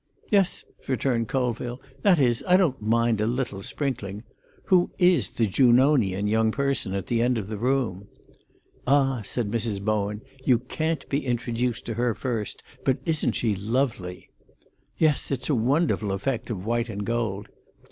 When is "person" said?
6.51-6.95